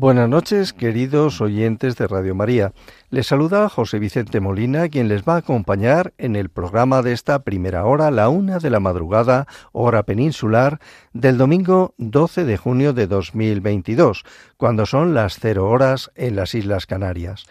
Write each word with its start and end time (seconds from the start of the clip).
Buenas 0.00 0.30
noches, 0.30 0.72
queridos 0.72 1.42
oyentes 1.42 1.94
de 1.96 2.06
Radio 2.06 2.34
María. 2.34 2.72
Les 3.10 3.26
saluda 3.26 3.68
José 3.68 3.98
Vicente 3.98 4.40
Molina, 4.40 4.88
quien 4.88 5.08
les 5.08 5.24
va 5.24 5.34
a 5.34 5.40
acompañar 5.40 6.14
en 6.16 6.36
el 6.36 6.48
programa 6.48 7.02
de 7.02 7.12
esta 7.12 7.40
primera 7.40 7.84
hora, 7.84 8.10
la 8.10 8.30
una 8.30 8.60
de 8.60 8.70
la 8.70 8.80
madrugada, 8.80 9.46
hora 9.72 10.04
peninsular, 10.04 10.80
del 11.12 11.36
domingo 11.36 11.92
12 11.98 12.46
de 12.46 12.56
junio 12.56 12.94
de 12.94 13.08
2022, 13.08 14.24
cuando 14.56 14.86
son 14.86 15.12
las 15.12 15.38
cero 15.38 15.68
horas 15.68 16.10
en 16.14 16.34
las 16.34 16.54
Islas 16.54 16.86
Canarias. 16.86 17.44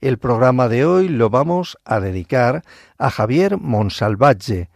El 0.00 0.18
programa 0.18 0.68
de 0.68 0.84
hoy 0.86 1.08
lo 1.08 1.28
vamos 1.28 1.76
a 1.84 1.98
dedicar 1.98 2.62
a 2.98 3.10
Javier 3.10 3.58
Monsalvatge, 3.58 4.68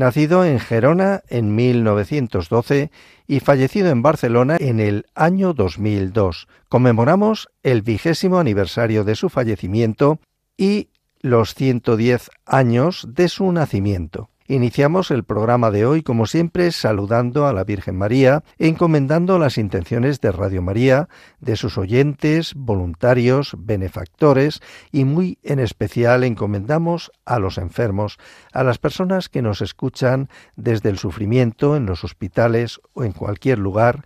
nacido 0.00 0.44
en 0.44 0.58
Gerona 0.58 1.22
en 1.28 1.54
1912 1.54 2.90
y 3.28 3.40
fallecido 3.40 3.90
en 3.90 4.02
Barcelona 4.02 4.56
en 4.58 4.80
el 4.80 5.06
año 5.14 5.52
2002. 5.52 6.48
Conmemoramos 6.68 7.50
el 7.62 7.82
vigésimo 7.82 8.38
aniversario 8.38 9.04
de 9.04 9.14
su 9.14 9.28
fallecimiento 9.28 10.18
y 10.56 10.88
los 11.20 11.54
110 11.54 12.30
años 12.46 13.06
de 13.10 13.28
su 13.28 13.52
nacimiento. 13.52 14.29
Iniciamos 14.50 15.12
el 15.12 15.22
programa 15.22 15.70
de 15.70 15.86
hoy, 15.86 16.02
como 16.02 16.26
siempre, 16.26 16.72
saludando 16.72 17.46
a 17.46 17.52
la 17.52 17.62
Virgen 17.62 17.96
María, 17.96 18.42
encomendando 18.58 19.38
las 19.38 19.58
intenciones 19.58 20.20
de 20.20 20.32
Radio 20.32 20.60
María, 20.60 21.08
de 21.38 21.54
sus 21.54 21.78
oyentes, 21.78 22.54
voluntarios, 22.56 23.54
benefactores 23.56 24.60
y 24.90 25.04
muy 25.04 25.38
en 25.44 25.60
especial 25.60 26.24
encomendamos 26.24 27.12
a 27.24 27.38
los 27.38 27.58
enfermos, 27.58 28.18
a 28.52 28.64
las 28.64 28.78
personas 28.78 29.28
que 29.28 29.40
nos 29.40 29.62
escuchan 29.62 30.28
desde 30.56 30.88
el 30.88 30.98
sufrimiento 30.98 31.76
en 31.76 31.86
los 31.86 32.02
hospitales 32.02 32.80
o 32.92 33.04
en 33.04 33.12
cualquier 33.12 33.60
lugar 33.60 34.04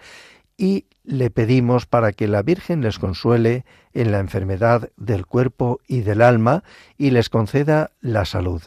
y 0.59 0.85
le 1.05 1.31
pedimos 1.31 1.87
para 1.87 2.13
que 2.13 2.29
la 2.29 2.43
Virgen 2.43 2.83
les 2.83 2.99
consuele 2.99 3.65
en 3.95 4.13
la 4.13 4.19
enfermedad 4.19 4.91
del 4.99 5.25
cuerpo 5.25 5.81
y 5.89 6.03
del 6.03 6.21
alma 6.21 6.65
y 6.99 7.13
les 7.13 7.31
conceda 7.31 7.93
la 8.03 8.27
salud. 8.27 8.61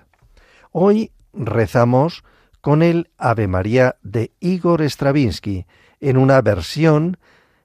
Hoy 0.71 1.11
rezamos 1.33 2.23
con 2.61 2.83
el 2.83 3.09
Ave 3.17 3.47
María 3.47 3.97
de 4.01 4.31
Igor 4.39 4.81
Stravinsky 4.81 5.65
en 5.99 6.17
una 6.17 6.41
versión 6.41 7.17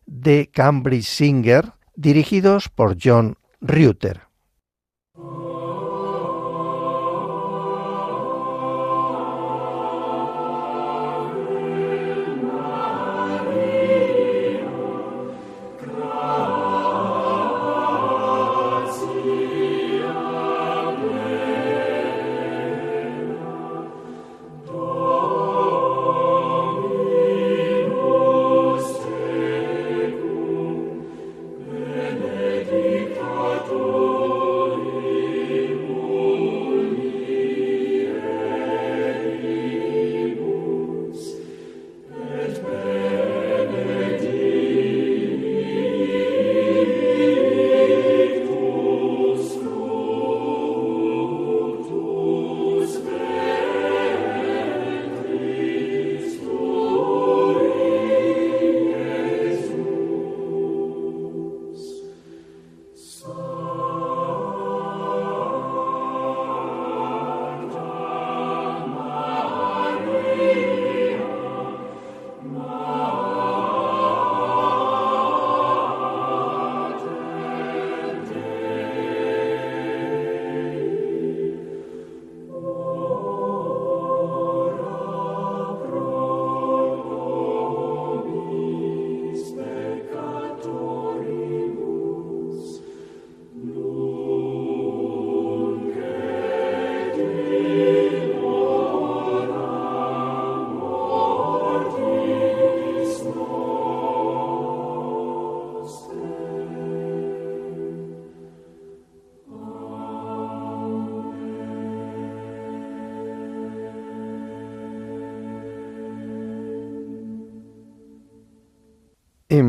de 0.06 0.50
Cambridge 0.52 1.06
Singer 1.06 1.72
dirigidos 1.94 2.68
por 2.68 2.96
John 3.02 3.36
Reuter. 3.60 4.22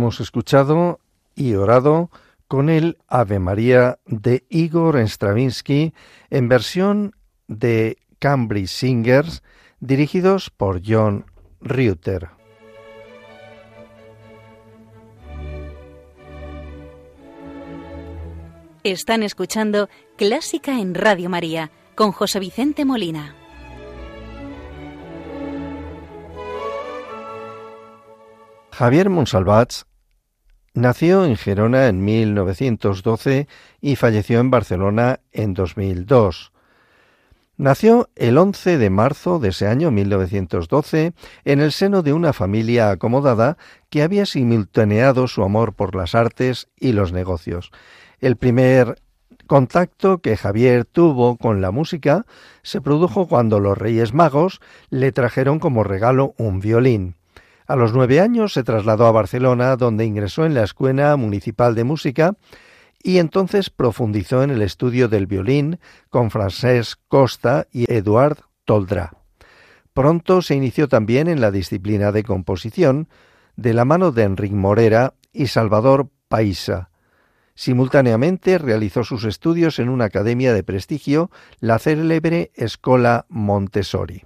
Hemos 0.03 0.19
escuchado 0.19 1.00
y 1.34 1.53
orado 1.53 2.12
con 2.50 2.69
el 2.69 2.97
Ave 3.08 3.40
María 3.40 4.00
de 4.06 4.44
Igor 4.50 4.97
Stravinsky 4.97 5.94
en 6.30 6.50
versión 6.50 7.16
de 7.47 7.96
Cambridge 8.19 8.68
Singers 8.68 9.44
dirigidos 9.80 10.50
por 10.50 10.81
John 10.86 11.25
Reuter. 11.62 12.31
Están 18.84 19.24
escuchando 19.24 19.88
Clásica 20.18 20.81
en 20.81 20.96
Radio 20.96 21.30
María 21.30 21.72
con 21.96 22.12
José 22.12 22.41
Vicente 22.41 22.84
Molina. 22.84 23.38
Javier 28.73 29.09
Monsalvats 29.09 29.85
nació 30.73 31.25
en 31.25 31.35
Gerona 31.37 31.87
en 31.87 32.03
1912 32.03 33.47
y 33.81 33.96
falleció 33.96 34.40
en 34.40 34.52
Barcelona 34.52 35.20
en 35.31 35.53
2002. 35.53 36.52
Nació 37.55 38.09
el 38.16 38.40
11 38.40 38.79
de 38.79 38.90
marzo 38.90 39.37
de 39.37 39.49
ese 39.49 39.67
año 39.67 39.91
1912 39.91 41.14
en 41.46 41.61
el 41.61 41.72
seno 41.72 42.02
de 42.02 42.11
una 42.11 42.34
familia 42.34 42.90
acomodada 42.90 43.58
que 43.91 44.02
había 44.02 44.25
simultaneado 44.25 45.28
su 45.28 45.43
amor 45.43 45.73
por 45.73 45.93
las 45.96 46.16
artes 46.16 46.70
y 46.79 46.93
los 46.93 47.14
negocios. 47.14 47.72
El 48.20 48.37
primer 48.37 48.96
contacto 49.46 50.17
que 50.17 50.35
Javier 50.35 50.85
tuvo 50.85 51.37
con 51.37 51.61
la 51.61 51.70
música 51.70 52.25
se 52.64 52.81
produjo 52.81 53.28
cuando 53.28 53.59
los 53.59 53.78
Reyes 53.78 54.14
Magos 54.16 54.59
le 54.90 55.11
trajeron 55.11 55.59
como 55.59 55.84
regalo 55.84 56.34
un 56.37 56.59
violín. 56.59 57.16
A 57.65 57.75
los 57.75 57.93
nueve 57.93 58.19
años 58.19 58.53
se 58.53 58.63
trasladó 58.63 59.05
a 59.05 59.11
Barcelona, 59.11 59.77
donde 59.77 60.05
ingresó 60.05 60.45
en 60.45 60.53
la 60.53 60.63
Escuela 60.63 61.15
Municipal 61.15 61.75
de 61.75 61.85
Música 61.85 62.35
y 63.01 63.17
entonces 63.17 63.69
profundizó 63.69 64.43
en 64.43 64.49
el 64.49 64.61
estudio 64.61 65.07
del 65.07 65.27
violín 65.27 65.79
con 66.09 66.31
Francesc 66.31 66.99
Costa 67.07 67.67
y 67.71 67.91
Eduard 67.91 68.39
Toldrá. 68.65 69.11
Pronto 69.93 70.41
se 70.41 70.55
inició 70.55 70.87
también 70.87 71.27
en 71.27 71.39
la 71.39 71.51
disciplina 71.51 72.11
de 72.11 72.23
composición, 72.23 73.07
de 73.55 73.73
la 73.73 73.85
mano 73.85 74.11
de 74.11 74.23
Enric 74.23 74.51
Morera 74.51 75.13
y 75.31 75.47
Salvador 75.47 76.09
Paisa. 76.27 76.89
Simultáneamente 77.55 78.57
realizó 78.57 79.03
sus 79.03 79.25
estudios 79.25 79.77
en 79.77 79.89
una 79.89 80.05
academia 80.05 80.53
de 80.53 80.63
prestigio, 80.63 81.29
la 81.59 81.77
célebre 81.77 82.51
Escola 82.55 83.25
Montessori. 83.29 84.23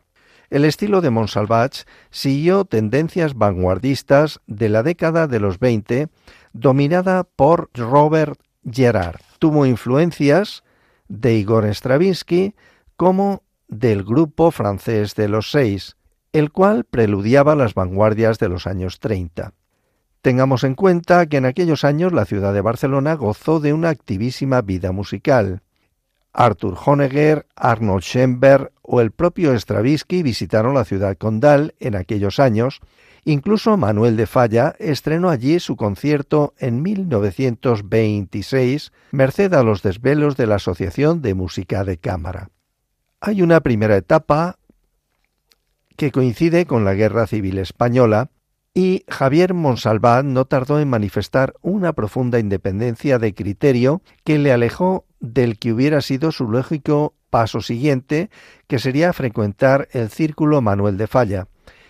El 0.49 0.63
estilo 0.63 1.01
de 1.01 1.09
Monsalvach 1.09 1.83
siguió 2.09 2.63
tendencias 2.63 3.35
vanguardistas 3.35 4.39
de 4.47 4.69
la 4.69 4.81
década 4.81 5.27
de 5.27 5.39
los 5.41 5.59
20, 5.59 6.07
dominada 6.53 7.25
por 7.25 7.69
Robert 7.73 8.39
Gerard. 8.69 9.19
Tuvo 9.39 9.65
influencias 9.65 10.63
de 11.09 11.35
Igor 11.35 11.65
Stravinsky 11.65 12.55
como 12.95 13.44
del 13.67 14.03
grupo 14.03 14.51
francés 14.51 15.15
de 15.15 15.27
los 15.27 15.51
seis, 15.51 15.97
el 16.31 16.51
cual 16.51 16.85
preludiaba 16.85 17.55
las 17.55 17.73
vanguardias 17.73 18.39
de 18.39 18.47
los 18.47 18.67
años 18.67 18.99
30. 18.99 19.53
Tengamos 20.21 20.63
en 20.63 20.75
cuenta 20.75 21.25
que 21.27 21.38
en 21.38 21.45
aquellos 21.45 21.83
años 21.83 22.13
la 22.13 22.25
ciudad 22.25 22.53
de 22.53 22.61
Barcelona 22.61 23.13
gozó 23.15 23.59
de 23.59 23.73
una 23.73 23.89
activísima 23.89 24.61
vida 24.61 24.91
musical. 24.91 25.61
Arthur 26.37 26.77
Honegger, 26.85 27.47
Arnold 27.55 28.03
Schoenberg 28.03 28.71
o 28.83 29.01
el 29.01 29.11
propio 29.11 29.59
Stravinsky 29.59 30.21
visitaron 30.21 30.75
la 30.75 30.85
ciudad 30.85 31.17
condal 31.17 31.73
en 31.79 31.95
aquellos 31.95 32.39
años. 32.39 32.79
Incluso 33.25 33.75
Manuel 33.75 34.15
de 34.15 34.27
Falla 34.27 34.75
estrenó 34.77 35.31
allí 35.31 35.59
su 35.59 35.75
concierto 35.75 36.53
en 36.59 36.83
1926, 36.83 38.91
merced 39.11 39.55
a 39.55 39.63
los 39.63 39.81
desvelos 39.81 40.37
de 40.37 40.45
la 40.45 40.53
Asociación 40.55 41.23
de 41.23 41.33
Música 41.33 41.83
de 41.83 41.97
Cámara. 41.97 42.51
Hay 43.19 43.41
una 43.41 43.61
primera 43.61 43.97
etapa 43.97 44.59
que 45.97 46.11
coincide 46.11 46.67
con 46.67 46.85
la 46.85 46.93
Guerra 46.93 47.25
Civil 47.25 47.57
Española, 47.57 48.29
y 48.77 49.06
Javier 49.09 49.56
Monsalvat 49.56 50.24
no 50.24 50.45
tardó 50.45 50.79
en 50.79 50.88
manifestar 50.88 51.56
una 51.63 51.94
profunda 51.94 52.38
independencia 52.38 53.18
de 53.18 53.33
criterio 53.33 54.03
que 54.24 54.38
le 54.38 54.51
alejó 54.53 55.07
del 55.19 55.57
que 55.57 55.74
hubiera 55.74 56.00
sido 56.01 56.31
su 56.31 56.47
lógico 56.47 57.15
paso 57.31 57.62
siguiente, 57.62 58.29
que 58.68 58.77
sería 58.77 59.13
frecuentar 59.13 59.88
el 59.94 60.09
círculo 60.09 60.62
Manuel 60.62 60.97
de 60.97 61.07
Falla. 61.07 61.47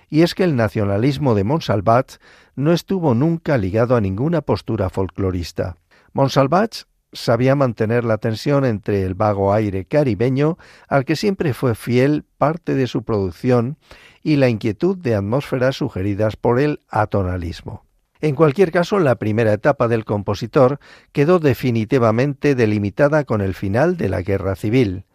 Y 0.09 0.21
es 0.21 0.33
que 0.33 0.45
el 0.45 0.55
nacionalismo 0.55 1.35
de 1.35 1.43
Monsalvat 1.43 2.21
no 2.55 2.71
estuvo 2.71 3.13
nunca 3.13 3.57
ligado 3.57 3.97
a 3.97 3.99
ninguna 3.99 4.39
postura 4.39 4.89
folclorista. 4.89 5.75
Monsalvat 6.13 6.83
sabía 7.13 7.55
mantener 7.55 8.03
la 8.03 8.17
tensión 8.17 8.65
entre 8.65 9.03
el 9.03 9.13
vago 9.13 9.53
aire 9.53 9.85
caribeño, 9.85 10.57
al 10.87 11.05
que 11.05 11.15
siempre 11.15 11.53
fue 11.53 11.75
fiel 11.75 12.25
parte 12.37 12.75
de 12.75 12.87
su 12.87 13.03
producción, 13.03 13.77
y 14.23 14.35
la 14.35 14.49
inquietud 14.49 14.97
de 14.97 15.15
atmósferas 15.15 15.77
sugeridas 15.77 16.35
por 16.35 16.59
el 16.59 16.81
atonalismo. 16.89 17.85
En 18.19 18.35
cualquier 18.35 18.71
caso, 18.71 18.99
la 18.99 19.15
primera 19.15 19.53
etapa 19.53 19.87
del 19.87 20.03
compositor 20.03 20.79
quedó 21.11 21.39
definitivamente 21.39 22.55
delimitada 22.55 23.23
con 23.25 23.41
el 23.41 23.53
final 23.53 23.95
de 23.95 24.09
la 24.09 24.21
Guerra 24.21 24.55
Civil. 24.55 25.05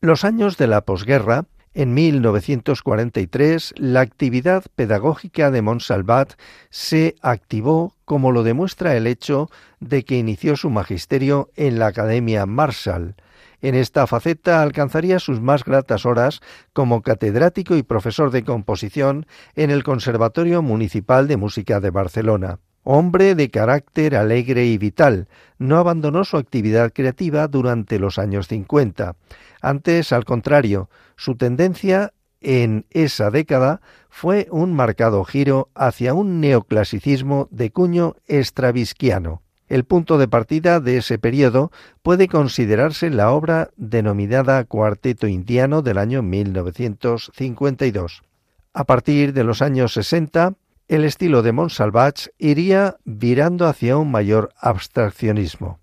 Los 0.00 0.24
años 0.24 0.56
de 0.56 0.66
la 0.66 0.84
posguerra, 0.84 1.46
en 1.74 1.94
1943, 1.94 3.74
la 3.76 4.00
actividad 4.00 4.64
pedagógica 4.74 5.50
de 5.50 5.62
Monsalvat 5.62 6.34
se 6.70 7.16
activó, 7.22 7.94
como 8.04 8.32
lo 8.32 8.42
demuestra 8.42 8.96
el 8.96 9.06
hecho 9.06 9.48
de 9.80 10.04
que 10.04 10.18
inició 10.18 10.56
su 10.56 10.70
magisterio 10.70 11.50
en 11.56 11.78
la 11.78 11.86
Academia 11.86 12.46
Marshall, 12.46 13.16
en 13.62 13.76
esta 13.76 14.08
faceta 14.08 14.60
alcanzaría 14.60 15.20
sus 15.20 15.40
más 15.40 15.64
gratas 15.64 16.04
horas 16.04 16.40
como 16.72 17.00
catedrático 17.00 17.76
y 17.76 17.84
profesor 17.84 18.32
de 18.32 18.42
composición 18.42 19.26
en 19.54 19.70
el 19.70 19.84
Conservatorio 19.84 20.62
Municipal 20.62 21.28
de 21.28 21.36
Música 21.36 21.78
de 21.78 21.90
Barcelona. 21.90 22.58
Hombre 22.84 23.34
de 23.34 23.50
carácter 23.50 24.16
alegre 24.16 24.66
y 24.66 24.76
vital, 24.76 25.28
no 25.58 25.78
abandonó 25.78 26.24
su 26.24 26.36
actividad 26.36 26.92
creativa 26.92 27.46
durante 27.46 28.00
los 28.00 28.18
años 28.18 28.48
50. 28.48 29.14
Antes, 29.60 30.12
al 30.12 30.24
contrario, 30.24 30.90
su 31.16 31.36
tendencia 31.36 32.12
en 32.40 32.86
esa 32.90 33.30
década 33.30 33.80
fue 34.08 34.48
un 34.50 34.74
marcado 34.74 35.22
giro 35.24 35.68
hacia 35.74 36.12
un 36.12 36.40
neoclasicismo 36.40 37.46
de 37.52 37.70
cuño 37.70 38.16
estravisquiano. 38.26 39.42
El 39.68 39.84
punto 39.84 40.18
de 40.18 40.26
partida 40.28 40.80
de 40.80 40.96
ese 40.98 41.18
periodo 41.18 41.70
puede 42.02 42.28
considerarse 42.28 43.08
la 43.10 43.30
obra 43.30 43.70
denominada 43.76 44.64
Cuarteto 44.64 45.28
Indiano 45.28 45.82
del 45.82 45.98
año 45.98 46.22
1952. 46.22 48.22
A 48.74 48.84
partir 48.84 49.32
de 49.32 49.44
los 49.44 49.62
años 49.62 49.94
60, 49.94 50.54
el 50.94 51.04
estilo 51.04 51.40
de 51.40 51.52
Monsalvach 51.52 52.28
iría 52.36 52.98
virando 53.04 53.66
hacia 53.66 53.96
un 53.96 54.10
mayor 54.10 54.50
abstraccionismo. 54.60 55.80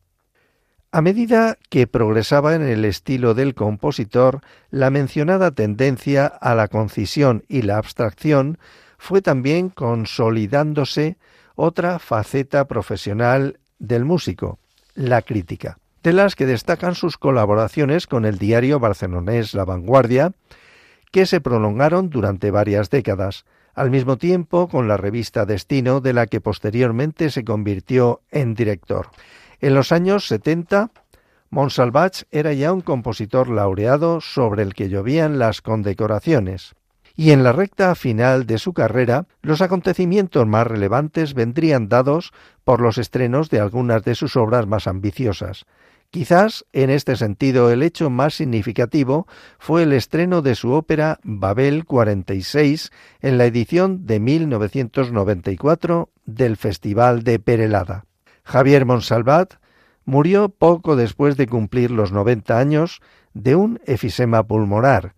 A 0.91 1.01
medida 1.01 1.57
que 1.69 1.87
progresaba 1.87 2.53
en 2.53 2.61
el 2.61 2.85
estilo 2.85 3.33
del 3.33 3.55
compositor, 3.55 4.41
la 4.69 4.91
mencionada 4.91 5.49
tendencia 5.49 6.27
a 6.27 6.53
la 6.53 6.67
concisión 6.67 7.43
y 7.47 7.63
la 7.63 7.77
abstracción 7.77 8.59
fue 8.99 9.23
también 9.23 9.69
consolidándose 9.69 11.17
otra 11.55 11.97
faceta 11.97 12.67
profesional 12.67 13.59
del 13.79 14.05
músico, 14.05 14.59
la 14.93 15.23
crítica, 15.23 15.79
de 16.03 16.13
las 16.13 16.35
que 16.35 16.45
destacan 16.45 16.93
sus 16.93 17.17
colaboraciones 17.17 18.05
con 18.05 18.25
el 18.25 18.37
diario 18.37 18.79
barcelonés 18.79 19.55
La 19.55 19.65
Vanguardia, 19.65 20.33
que 21.11 21.25
se 21.25 21.41
prolongaron 21.41 22.11
durante 22.11 22.51
varias 22.51 22.91
décadas, 22.91 23.45
al 23.79 23.91
mismo 23.91 24.17
tiempo 24.17 24.67
con 24.67 24.89
la 24.89 24.97
revista 24.97 25.45
Destino, 25.45 26.01
de 26.01 26.11
la 26.11 26.27
que 26.27 26.41
posteriormente 26.41 27.29
se 27.29 27.45
convirtió 27.45 28.19
en 28.29 28.53
director. 28.53 29.07
En 29.61 29.73
los 29.73 29.93
años 29.93 30.27
70, 30.27 30.91
Monsalvach 31.49 32.23
era 32.29 32.51
ya 32.51 32.73
un 32.73 32.81
compositor 32.81 33.49
laureado 33.49 34.19
sobre 34.19 34.63
el 34.63 34.73
que 34.73 34.89
llovían 34.89 35.39
las 35.39 35.61
condecoraciones 35.61 36.75
y 37.15 37.31
en 37.31 37.43
la 37.43 37.53
recta 37.53 37.95
final 37.95 38.45
de 38.45 38.57
su 38.57 38.73
carrera 38.73 39.27
los 39.41 39.61
acontecimientos 39.61 40.45
más 40.45 40.67
relevantes 40.67 41.33
vendrían 41.33 41.87
dados 41.87 42.33
por 42.65 42.81
los 42.81 42.97
estrenos 42.97 43.49
de 43.49 43.61
algunas 43.61 44.03
de 44.03 44.15
sus 44.15 44.35
obras 44.35 44.67
más 44.67 44.87
ambiciosas. 44.87 45.65
Quizás 46.11 46.65
en 46.73 46.89
este 46.89 47.15
sentido 47.15 47.69
el 47.69 47.83
hecho 47.83 48.09
más 48.09 48.33
significativo 48.33 49.27
fue 49.59 49.83
el 49.83 49.93
estreno 49.93 50.41
de 50.41 50.55
su 50.55 50.71
ópera 50.71 51.19
Babel 51.21 51.85
46 51.85 52.89
en 53.21 53.37
la 53.37 53.45
edición 53.45 54.07
de 54.07 54.19
1994 54.19 56.09
del 56.25 56.57
Festival 56.57 57.23
de 57.23 57.37
Perelada. 57.37 58.05
Javier 58.43 58.87
Monsalvat 58.87 59.59
murió 60.03 60.49
poco 60.49 60.95
después 60.95 61.37
de 61.37 61.45
cumplir 61.45 61.91
los 61.91 62.11
90 62.11 62.57
años 62.57 63.01
de 63.35 63.55
un 63.55 63.79
efisema 63.85 64.41
pulmonar, 64.41 65.13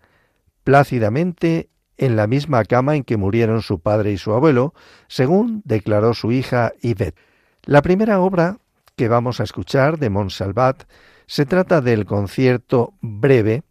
plácidamente 0.65 1.69
en 1.97 2.17
la 2.17 2.27
misma 2.27 2.65
cama 2.65 2.97
en 2.97 3.05
que 3.05 3.15
murieron 3.15 3.61
su 3.61 3.79
padre 3.79 4.11
y 4.11 4.17
su 4.17 4.33
abuelo, 4.33 4.73
según 5.07 5.61
declaró 5.63 6.13
su 6.13 6.33
hija 6.33 6.73
Yvette. 6.81 7.15
La 7.63 7.81
primera 7.81 8.19
obra 8.19 8.57
que 9.01 9.07
vamos 9.07 9.39
a 9.39 9.45
escuchar 9.45 9.97
de 9.97 10.11
Monsalvat 10.11 10.83
se 11.25 11.47
trata 11.47 11.81
del 11.81 12.05
concierto 12.05 12.93
breve, 13.01 13.63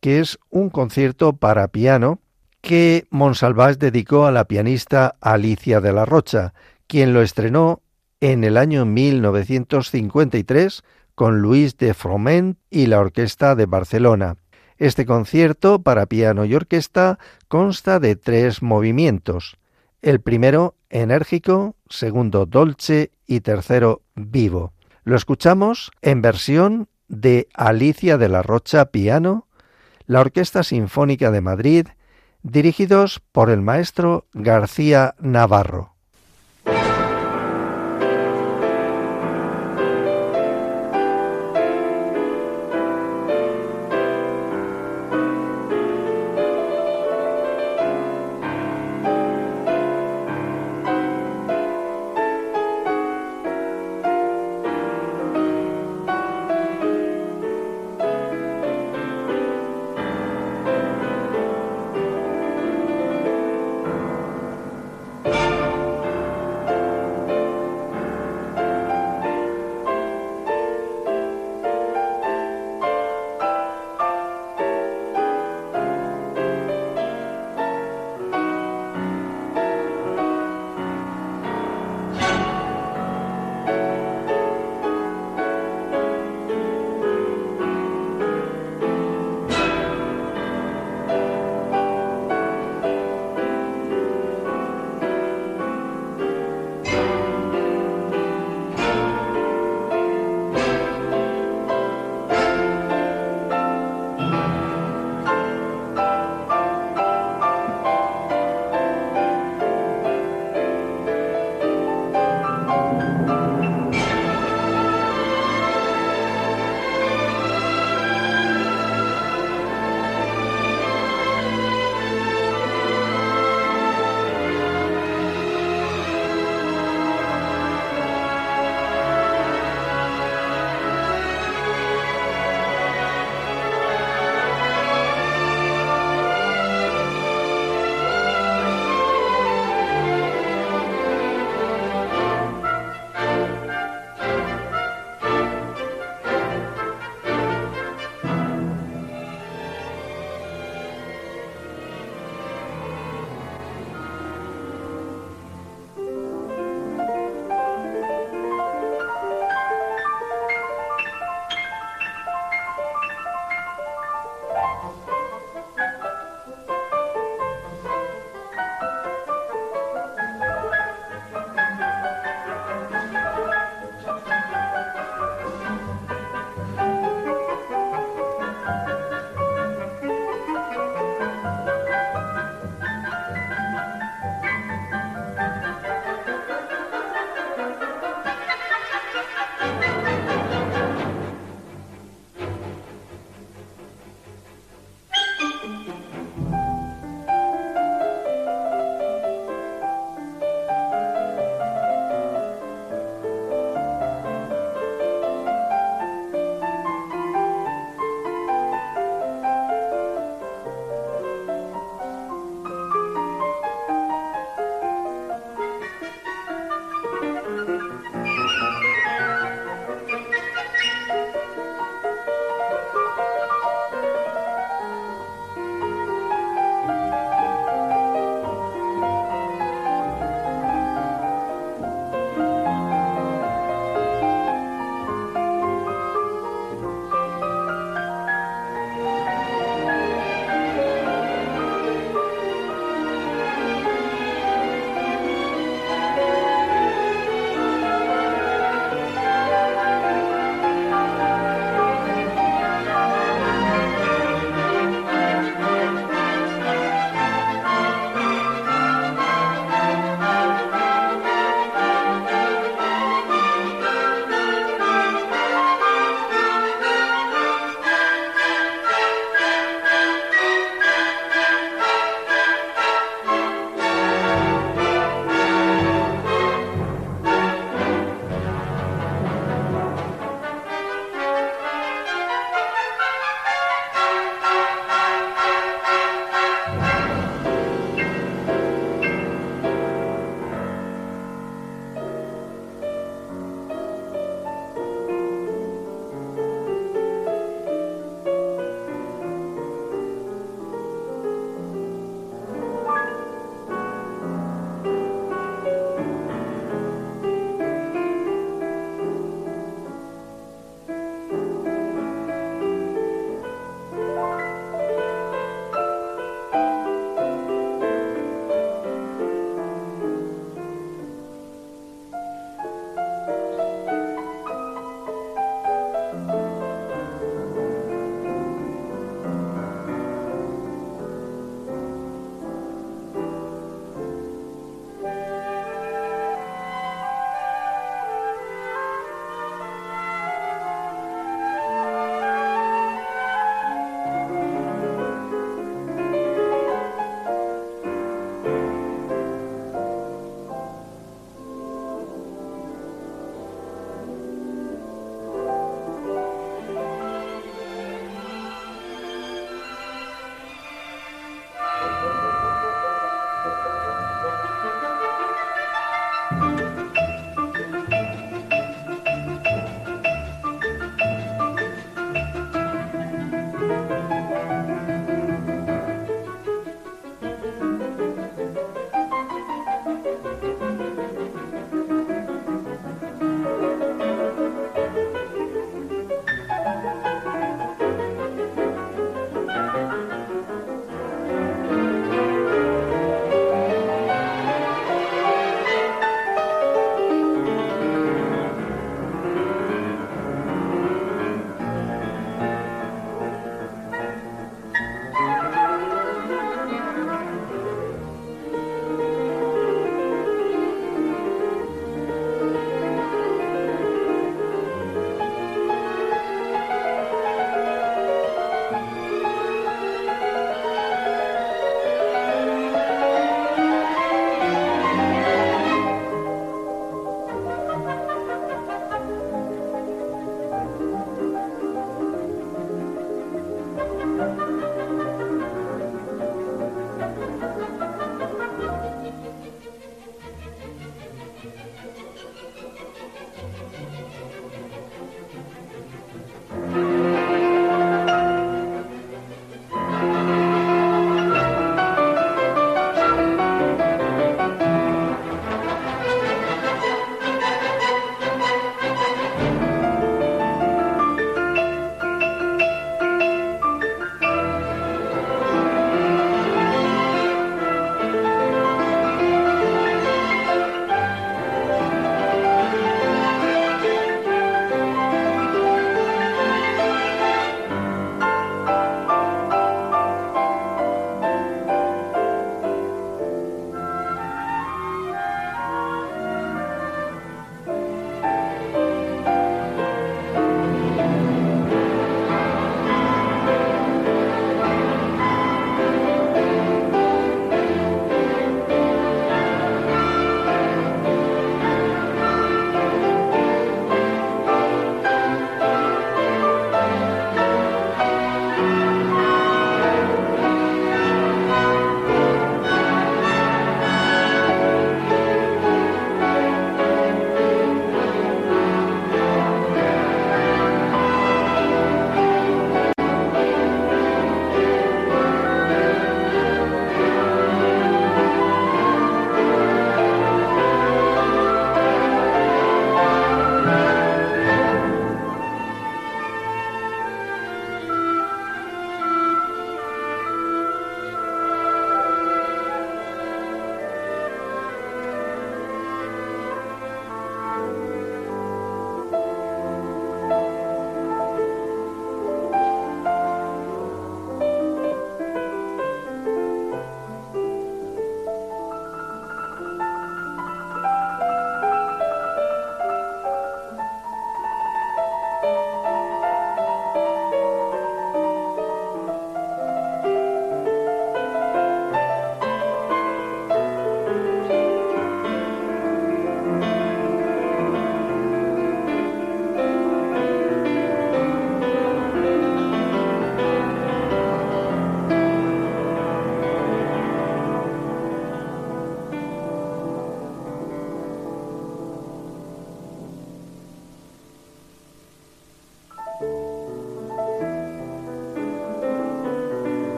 que 0.00 0.20
es 0.20 0.38
un 0.48 0.70
concierto 0.70 1.34
para 1.34 1.68
piano 1.68 2.20
que 2.62 3.06
Monsalvat 3.10 3.76
dedicó 3.76 4.24
a 4.24 4.32
la 4.32 4.46
pianista 4.46 5.16
Alicia 5.20 5.82
de 5.82 5.92
la 5.92 6.06
Rocha, 6.06 6.54
quien 6.86 7.12
lo 7.12 7.20
estrenó 7.20 7.82
en 8.22 8.42
el 8.42 8.56
año 8.56 8.86
1953 8.86 10.82
con 11.14 11.42
Luis 11.42 11.76
de 11.76 11.92
Froment 11.92 12.56
y 12.70 12.86
la 12.86 13.00
Orquesta 13.00 13.54
de 13.56 13.66
Barcelona. 13.66 14.36
Este 14.78 15.04
concierto 15.04 15.82
para 15.82 16.06
piano 16.06 16.46
y 16.46 16.54
orquesta 16.54 17.18
consta 17.48 18.00
de 18.00 18.16
tres 18.16 18.62
movimientos. 18.62 19.58
El 20.02 20.20
primero 20.22 20.76
enérgico, 20.88 21.76
segundo 21.88 22.46
dolce 22.46 23.12
y 23.26 23.40
tercero 23.40 24.02
vivo. 24.14 24.72
Lo 25.04 25.14
escuchamos 25.14 25.90
en 26.00 26.22
versión 26.22 26.88
de 27.08 27.48
Alicia 27.52 28.16
de 28.16 28.30
la 28.30 28.42
Rocha 28.42 28.86
piano, 28.86 29.46
la 30.06 30.20
Orquesta 30.20 30.62
Sinfónica 30.62 31.30
de 31.30 31.42
Madrid, 31.42 31.86
dirigidos 32.42 33.20
por 33.32 33.50
el 33.50 33.60
maestro 33.60 34.26
García 34.32 35.14
Navarro. 35.18 35.96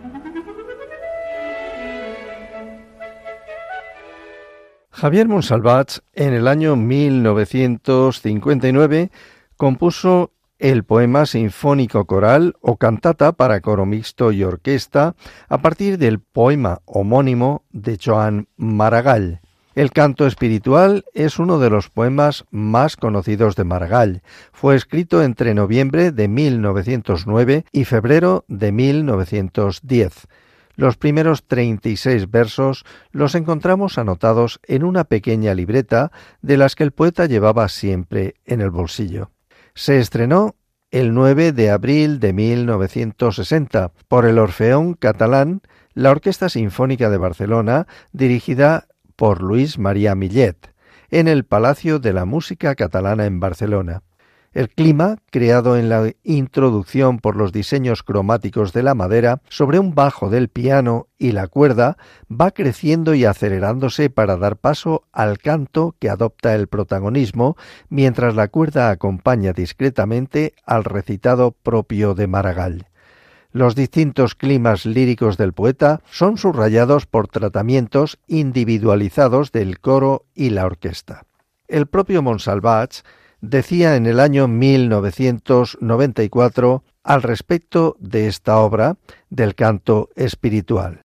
Javier 4.91 5.27
Monsalvat, 5.27 5.93
en 6.13 6.35
el 6.35 6.47
año 6.47 6.77
1959, 6.77 9.11
compuso 9.57 10.31
el 10.65 10.83
poema 10.83 11.27
sinfónico 11.27 12.07
coral 12.07 12.55
o 12.63 12.79
cantata 12.79 13.33
para 13.33 13.61
coro 13.61 13.85
mixto 13.85 14.33
y 14.33 14.45
orquesta 14.45 15.15
a 15.51 15.59
partir 15.59 15.99
del 15.99 16.21
poema 16.21 16.81
homónimo 16.87 17.65
de 17.71 17.99
Joan 18.03 18.49
Maragall. 18.57 19.43
El 19.75 19.91
canto 19.91 20.27
espiritual 20.27 21.05
es 21.13 21.39
uno 21.39 21.59
de 21.59 21.69
los 21.69 21.91
poemas 21.91 22.47
más 22.51 22.97
conocidos 22.97 23.57
de 23.57 23.65
Maragall. 23.65 24.23
Fue 24.55 24.75
escrito 24.75 25.23
entre 25.23 25.53
noviembre 25.53 26.13
de 26.13 26.29
1909 26.29 27.67
y 27.71 27.85
febrero 27.85 28.47
de 28.49 28.73
1910. 28.73 30.29
Los 30.77 30.97
primeros 30.97 31.45
36 31.45 32.31
versos 32.31 32.87
los 33.11 33.35
encontramos 33.35 33.99
anotados 33.99 34.61
en 34.67 34.83
una 34.83 35.05
pequeña 35.05 35.53
libreta 35.53 36.11
de 36.41 36.57
las 36.57 36.75
que 36.75 36.85
el 36.85 36.93
poeta 36.93 37.27
llevaba 37.27 37.69
siempre 37.69 38.37
en 38.47 38.63
el 38.63 38.71
bolsillo. 38.71 39.34
Se 39.77 39.99
estrenó 39.99 40.55
el 40.93 41.15
9 41.15 41.51
de 41.51 41.71
abril 41.71 42.21
de 42.21 42.33
1960 42.33 43.91
por 44.07 44.25
el 44.25 44.39
Orfeón 44.39 44.95
Catalán, 44.95 45.63
la 45.95 46.13
Orquesta 46.13 46.49
Sinfónica 46.49 47.11
de 47.11 47.19
Barcelona, 47.19 47.89
dirigida 48.13 48.87
por 49.17 49.43
Luis 49.43 49.77
María 49.81 50.15
Millet, 50.15 50.73
en 51.11 51.27
el 51.27 51.45
Palacio 51.45 51.99
de 51.99 52.13
la 52.13 52.25
Música 52.25 52.77
Catalana 52.77 53.27
en 53.27 53.41
Barcelona. 53.41 54.03
El 54.55 54.69
clima, 54.69 55.17
creado 55.33 55.77
en 55.77 55.89
la 55.89 56.13
introducción 56.23 57.19
por 57.19 57.35
los 57.35 57.51
diseños 57.51 58.05
cromáticos 58.05 58.73
de 58.73 58.85
la 58.85 58.95
madera 58.95 59.43
sobre 59.49 59.81
un 59.81 59.97
bajo 59.97 60.31
del 60.31 60.49
piano 60.49 61.09
y 61.19 61.33
la 61.33 61.49
cuerda, 61.49 61.97
va 62.31 62.53
creciendo 62.53 63.15
y 63.15 63.25
acelerándose 63.25 64.11
para 64.11 64.37
dar 64.37 64.57
paso 64.57 65.09
al 65.13 65.39
canto 65.39 65.97
que 65.99 66.09
adopta 66.09 66.55
el 66.55 66.69
protagonismo, 66.69 67.57
mientras 67.89 68.37
la 68.37 68.47
cuerda 68.47 68.91
acompaña 68.91 69.53
discretamente 69.53 70.55
al 70.65 70.85
recitado 70.85 71.51
propio 71.51 72.15
de 72.15 72.29
Maragall. 72.29 72.87
Los 73.51 73.75
distintos 73.75 74.37
climas 74.37 74.87
líricos 74.87 75.37
del 75.37 75.53
poeta 75.53 76.01
son 76.09 76.39
subrayados 76.39 77.07
por 77.07 77.27
tratamientos 77.27 78.21
individualizados 78.29 79.51
del 79.51 79.81
coro 79.81 80.27
y 80.33 80.51
la 80.51 80.65
orquesta. 80.65 81.27
El 81.67 81.89
propio 81.89 82.23
Monsalvach 82.23 83.03
decía 83.49 83.97
en 83.97 84.05
el 84.07 84.21
año 84.21 84.47
1994 84.49 86.85
al 87.03 87.23
respecto 87.23 87.97
de 87.99 88.29
esta 88.29 88.59
obra 88.59 88.97
del 89.31 89.55
canto 89.55 90.11
espiritual. 90.17 91.01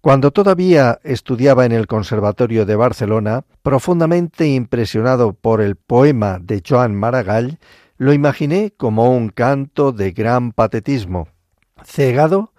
Cuando 0.00 0.30
todavía 0.30 1.00
estudiaba 1.02 1.64
en 1.64 1.72
el 1.72 1.88
Conservatorio 1.88 2.64
de 2.64 2.76
Barcelona, 2.76 3.44
profundamente 3.62 4.46
impresionado 4.46 5.32
por 5.32 5.60
el 5.60 5.74
poema 5.74 6.38
de 6.40 6.62
Joan 6.66 6.94
Maragall, 6.94 7.58
lo 7.98 8.12
imaginé 8.12 8.72
como 8.76 9.10
un 9.10 9.30
canto 9.30 9.90
de 9.90 10.12
gran 10.12 10.52
patetismo, 10.52 11.26
cegado 11.84 12.52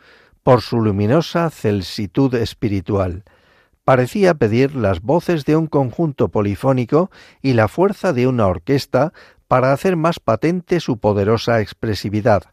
por 0.43 0.61
su 0.61 0.81
luminosa 0.81 1.49
celsitud 1.49 2.35
espiritual. 2.35 3.23
Parecía 3.87 4.33
pedir 4.33 4.75
las 4.75 4.99
voces 4.99 5.45
de 5.45 5.55
un 5.55 5.67
conjunto 5.67 6.27
polifónico 6.27 7.09
y 7.41 7.53
la 7.53 7.69
fuerza 7.69 8.11
de 8.11 8.27
una 8.27 8.45
orquesta 8.45 9.13
para 9.47 9.71
hacer 9.71 9.95
más 9.95 10.19
patente 10.19 10.81
su 10.81 10.97
poderosa 10.97 11.61
expresividad. 11.61 12.43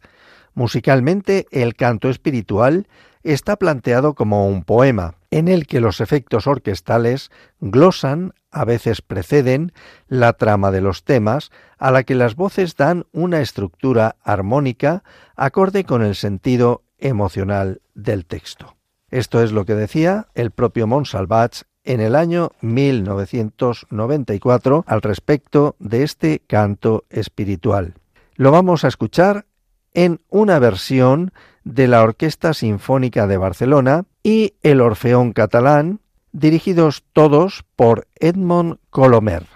Musicalmente, 0.55 1.49
el 1.51 1.75
canto 1.75 2.09
espiritual 2.09 2.87
está 3.25 3.57
planteado 3.57 4.15
como 4.15 4.47
un 4.47 4.63
poema, 4.63 5.17
en 5.33 5.49
el 5.49 5.67
que 5.67 5.81
los 5.81 6.01
efectos 6.01 6.47
orquestales 6.47 7.33
glosan, 7.59 8.33
a 8.53 8.65
veces 8.65 9.03
preceden, 9.03 9.73
la 10.07 10.35
trama 10.35 10.71
de 10.71 10.83
los 10.83 11.03
temas, 11.03 11.51
a 11.79 11.91
la 11.91 12.05
que 12.05 12.15
las 12.15 12.37
voces 12.37 12.77
dan 12.77 13.07
una 13.11 13.41
estructura 13.41 14.15
armónica 14.23 15.03
acorde 15.35 15.83
con 15.83 16.05
el 16.05 16.15
sentido 16.15 16.85
emocional 16.97 17.83
del 17.93 18.25
texto. 18.25 18.74
Esto 19.15 19.43
es 19.45 19.53
lo 19.53 19.65
que 19.65 19.77
decía 19.77 20.27
el 20.35 20.51
propio 20.51 20.89
Monsalvat 20.89 21.55
en 21.85 22.01
el 22.01 22.17
año 22.17 22.51
1994 22.63 24.85
al 24.89 25.03
respecto 25.03 25.77
de 25.79 26.03
este 26.03 26.43
canto 26.49 27.05
espiritual. 27.11 27.95
Lo 28.35 28.51
vamos 28.51 28.85
a 28.85 28.89
escuchar 28.89 29.47
en 29.93 30.21
una 30.31 30.59
versión 30.59 31.33
de 31.63 31.87
la 31.87 32.03
Orquesta 32.03 32.55
Sinfónica 32.55 33.29
de 33.29 33.37
Barcelona 33.37 34.05
y 34.25 34.55
el 34.65 34.81
Orfeón 34.81 35.33
Catalán, 35.33 36.01
dirigidos 36.33 37.05
todos 37.13 37.65
por 37.77 38.09
Edmond 38.17 38.79
Colomer. 38.91 39.47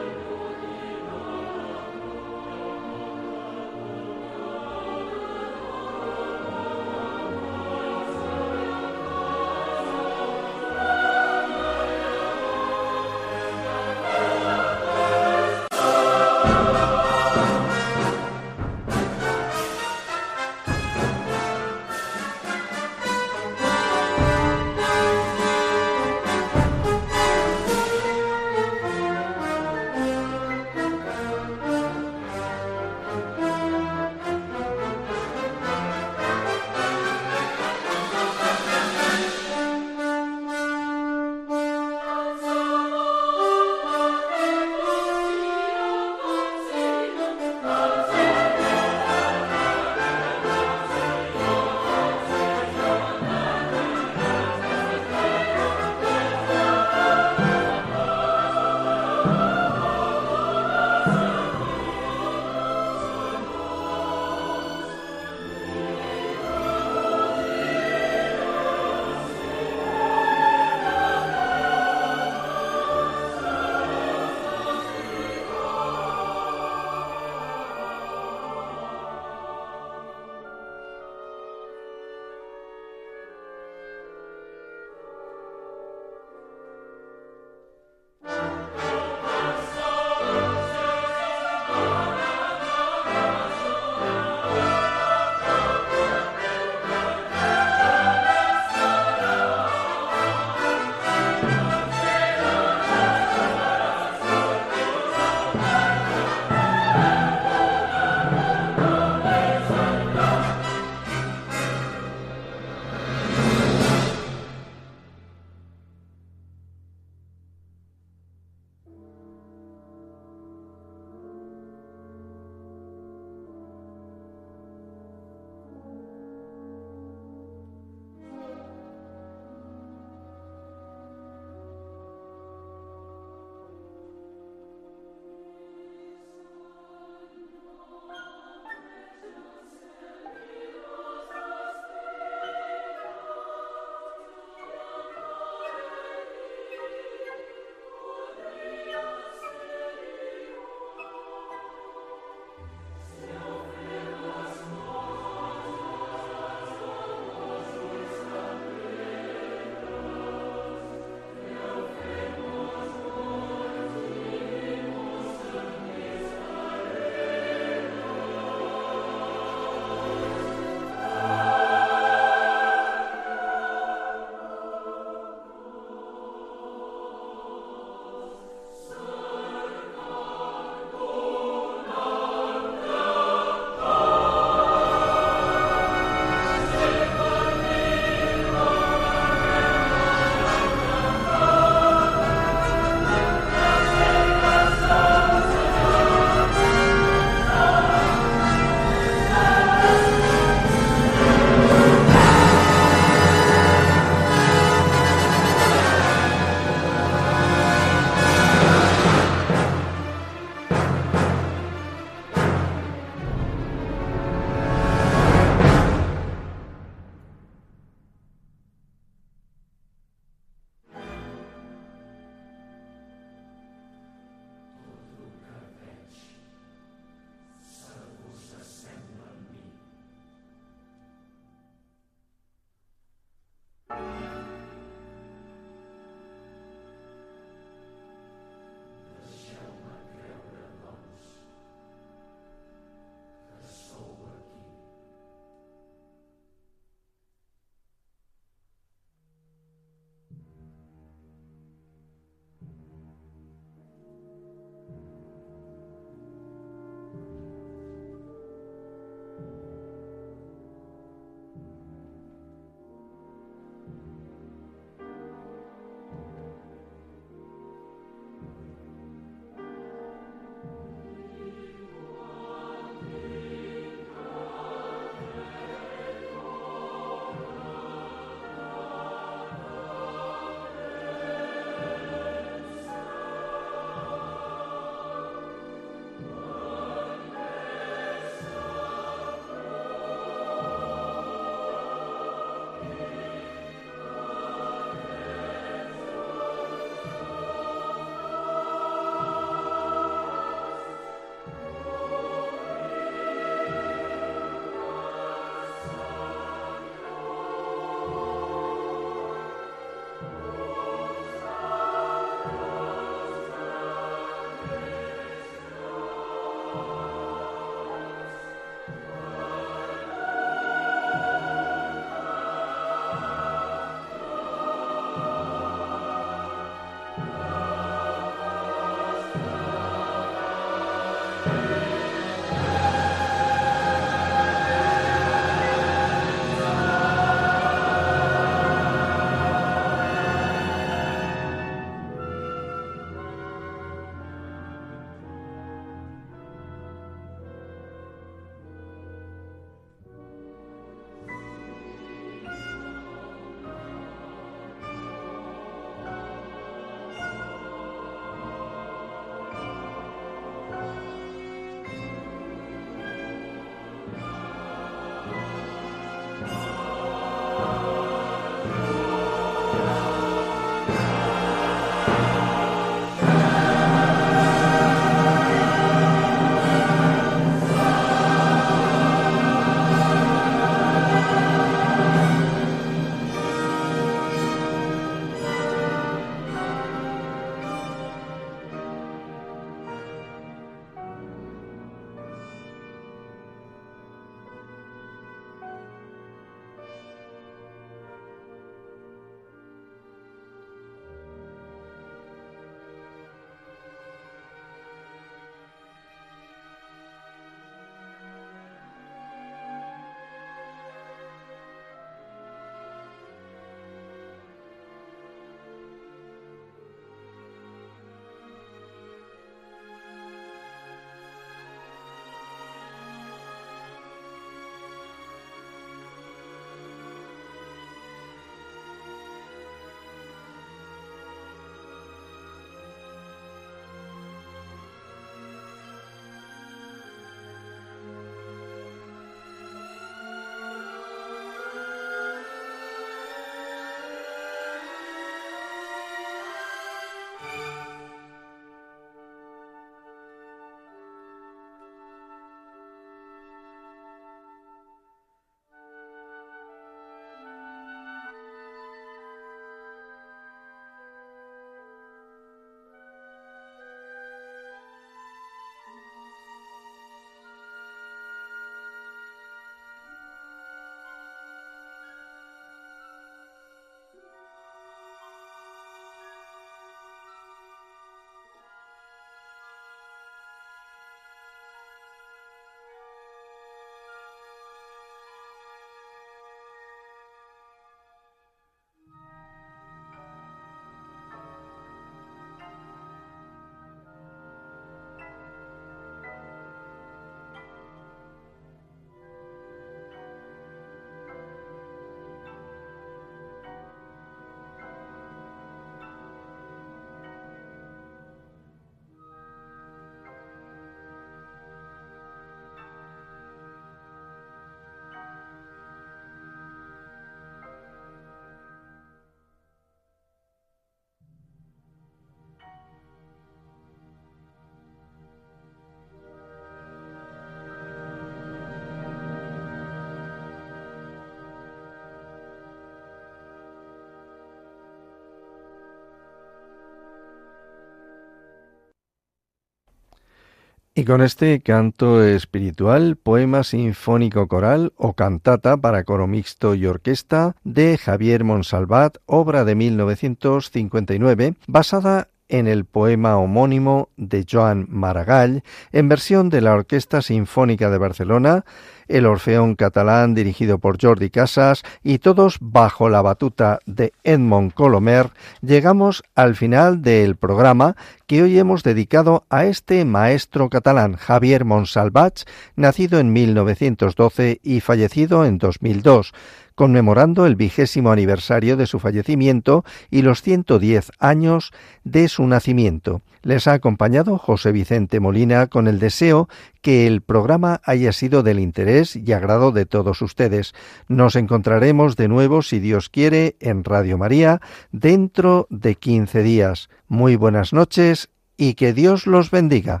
Y 540.92 541.04
con 541.04 541.22
este 541.22 541.60
canto 541.60 542.24
espiritual, 542.24 543.14
poema 543.14 543.62
sinfónico 543.62 544.48
coral 544.48 544.92
o 544.96 545.14
cantata 545.14 545.76
para 545.76 546.02
coro 546.02 546.26
mixto 546.26 546.74
y 546.74 546.84
orquesta 546.84 547.54
de 547.62 547.96
Javier 547.96 548.42
Monsalvat, 548.42 549.18
obra 549.24 549.64
de 549.64 549.76
1959, 549.76 551.54
basada 551.68 552.28
en 552.50 552.66
el 552.66 552.84
poema 552.84 553.38
homónimo 553.38 554.10
de 554.16 554.44
Joan 554.48 554.86
Maragall, 554.90 555.62
en 555.92 556.08
versión 556.08 556.50
de 556.50 556.60
la 556.60 556.74
Orquesta 556.74 557.22
Sinfónica 557.22 557.88
de 557.88 557.98
Barcelona, 557.98 558.64
el 559.08 559.26
Orfeón 559.26 559.74
catalán 559.74 560.34
dirigido 560.34 560.78
por 560.78 561.00
Jordi 561.00 561.30
Casas 561.30 561.82
y 562.02 562.18
todos 562.18 562.58
bajo 562.60 563.08
la 563.08 563.22
batuta 563.22 563.80
de 563.86 564.12
Edmond 564.22 564.72
Colomer, 564.72 565.30
llegamos 565.62 566.22
al 566.34 566.54
final 566.54 567.02
del 567.02 567.36
programa 567.36 567.96
que 568.26 568.42
hoy 568.42 568.58
hemos 568.58 568.82
dedicado 568.82 569.44
a 569.50 569.64
este 569.64 570.04
maestro 570.04 570.68
catalán, 570.68 571.16
Javier 571.16 571.64
Monsalvach, 571.64 572.44
nacido 572.76 573.18
en 573.18 573.32
1912 573.32 574.60
y 574.62 574.80
fallecido 574.80 575.44
en 575.44 575.58
2002 575.58 576.32
conmemorando 576.80 577.44
el 577.44 577.56
vigésimo 577.56 578.10
aniversario 578.10 578.74
de 578.78 578.86
su 578.86 579.00
fallecimiento 579.00 579.84
y 580.10 580.22
los 580.22 580.40
110 580.40 581.12
años 581.18 581.72
de 582.04 582.26
su 582.26 582.46
nacimiento. 582.46 583.20
Les 583.42 583.66
ha 583.66 583.74
acompañado 583.74 584.38
José 584.38 584.72
Vicente 584.72 585.20
Molina 585.20 585.66
con 585.66 585.88
el 585.88 585.98
deseo 585.98 586.48
que 586.80 587.06
el 587.06 587.20
programa 587.20 587.82
haya 587.84 588.12
sido 588.12 588.42
del 588.42 588.58
interés 588.58 589.14
y 589.14 589.30
agrado 589.32 589.72
de 589.72 589.84
todos 589.84 590.22
ustedes. 590.22 590.72
Nos 591.06 591.36
encontraremos 591.36 592.16
de 592.16 592.28
nuevo, 592.28 592.62
si 592.62 592.78
Dios 592.78 593.10
quiere, 593.10 593.56
en 593.60 593.84
Radio 593.84 594.16
María 594.16 594.62
dentro 594.90 595.66
de 595.68 595.96
15 595.96 596.42
días. 596.42 596.88
Muy 597.08 597.36
buenas 597.36 597.74
noches 597.74 598.30
y 598.56 598.72
que 598.72 598.94
Dios 598.94 599.26
los 599.26 599.50
bendiga. 599.50 600.00